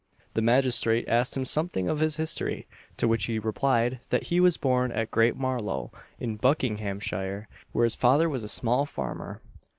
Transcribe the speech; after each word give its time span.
The 0.33 0.41
magistrate 0.41 1.07
asked 1.07 1.37
him 1.37 1.45
something 1.45 1.87
of 1.87 1.99
his 1.99 2.17
history; 2.17 2.65
to 2.97 3.07
which 3.07 3.25
he 3.25 3.37
replied, 3.37 3.99
that 4.09 4.23
he 4.33 4.39
was 4.39 4.57
born 4.57 4.91
at 4.91 5.11
Great 5.11 5.35
Marlow, 5.37 5.91
in 6.19 6.37
Buckinghamshire, 6.37 7.47
where 7.71 7.83
his 7.83 7.93
father 7.93 8.27
was 8.27 8.41
a 8.41 8.47
small 8.47 8.87
farmer. 8.87 9.41